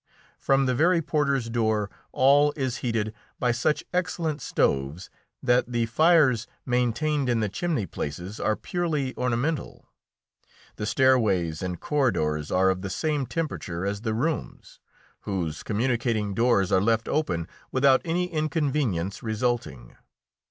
[0.39, 5.11] From the very porter's door all is heated by such excellent stoves
[5.43, 9.85] that the fires maintained in the chimney places are purely ornamental.
[10.77, 14.79] The stairways and corridors are of the same temperature as the rooms,
[15.19, 19.95] whose communicating doors are left open without any inconvenience resulting.